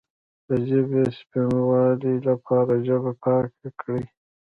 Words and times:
د 0.47 0.49
ژبې 0.67 1.01
د 1.07 1.09
سپینوالي 1.19 2.15
لپاره 2.27 2.71
ژبه 2.87 3.11
پاکه 3.23 3.69
کړئ 3.79 4.03